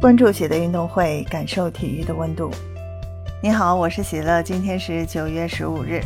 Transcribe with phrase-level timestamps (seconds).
[0.00, 2.50] 关注喜的运动会，感受体育的温度。
[3.42, 6.00] 你好，我是喜乐，今天是九月十五日。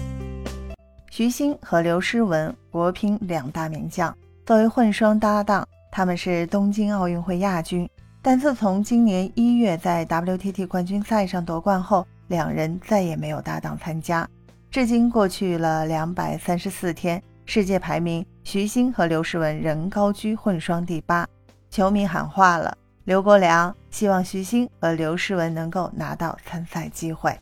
[1.12, 4.12] 徐昕和刘诗雯，国乒两大名将，
[4.46, 7.88] 作为混双搭档，他们是东京奥运会亚军。
[8.20, 14.29] 但自从今年一月在 WTT 冠军赛上夺冠后，两人再也没有搭档参加。
[14.72, 21.24] 至今过去了两百三十四天，世界排名，徐昕和刘诗雯仍高居混双第八。
[21.70, 22.76] 球迷喊话了。
[23.04, 27.39] 刘国梁希望徐昕和刘诗雯能够拿到参赛机会。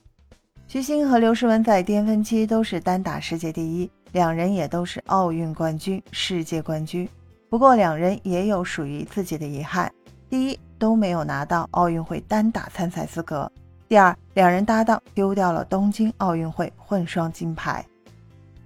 [0.67, 7.09] 徐昕和刘诗雯在巅峰期都是单打世界第一，两人也都是奥运冠军、世界冠军。
[7.49, 9.93] 不过，两人也有属于自己的遗憾：
[10.29, 13.47] 第一，都没有拿到奥运会单打参赛资格；
[13.89, 17.85] 第二，两人搭档丢掉了东京奥运会混双金牌。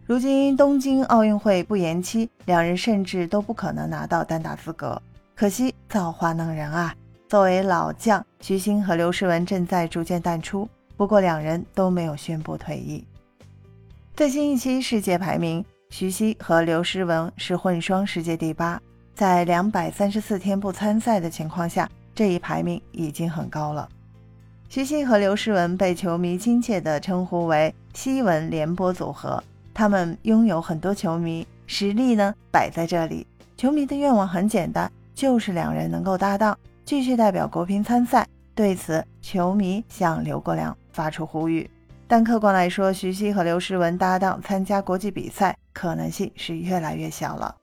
[0.07, 5.03] 如今东京奥运会不延期，两人甚至都不可能拿到单打资格。
[5.39, 6.95] 可惜造化弄人啊！
[7.29, 10.67] 作为老将，徐昕和刘诗雯正在逐渐淡出。
[10.97, 13.05] 不过两人都没有宣布退役。
[14.15, 18.81] 最新一期世界排名，徐昕和刘诗雯是混双世界第八，
[19.15, 23.87] 在两百三十四天不参赛的情况下，这一排名已经很高了。
[24.71, 33.27] 徐昕和刘诗雯被球迷亲切地称呼为“西文联播组合”，他们拥有很多球迷，实力呢摆在这里。
[33.59, 34.91] 球迷的愿望很简单。
[35.17, 38.25] 就是两人能够搭档，继续代表国乒参赛。
[38.55, 41.69] 对此，球迷向刘国梁发出呼吁。
[42.07, 47.55] 但客观来说，徐熙和刘诗雯搭档参加国际比赛可能性是越来越小了。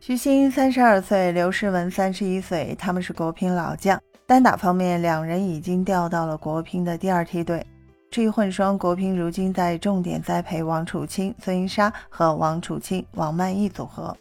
[0.00, 3.98] 徐昕三十二岁，刘诗雯三十一岁，他们是国乒老将。
[4.26, 7.64] 单打方面，两人已经调到了国乒的第二梯队。
[8.10, 14.16] 至于混双，国乒如今在重点栽培王楚钦、孙颖莎和王楚钦、王曼昱组合。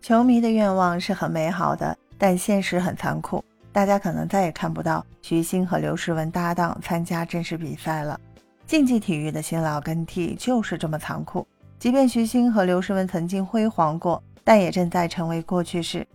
[0.00, 1.96] 球迷的愿望是很美好的。
[2.22, 8.16] 但现实很残酷，大家可能再也看不到徐昕和刘诗雯搭档参加正式比赛了。
[8.64, 11.44] 竞技体育的新老更替就是这么残酷。
[11.80, 16.06] 即便徐昕和刘诗雯曾经辉煌过，但也正在成为过去式。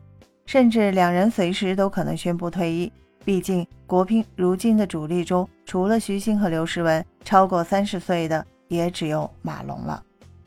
[0.46, 2.90] 甚至两人随时都可能宣布退役。
[3.26, 10.02] 毕竟国乒如今的主力中，除了徐昕和刘诗雯，超过三十岁的也只有马龙了。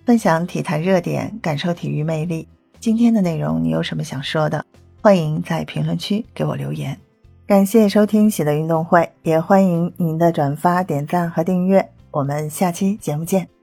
[0.07, 2.49] 分享体坛热点，感受体育魅力。
[2.79, 4.65] 今天的内容你有什么想说的？
[5.03, 6.99] 欢迎在评论区给我留言，
[7.47, 11.91] 感谢收听喜乐运动会，也欢迎您的转发、点赞和订阅。
[12.11, 13.60] 我们下期节目见。